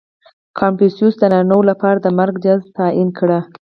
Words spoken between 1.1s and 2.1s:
د نارینهوو لپاره د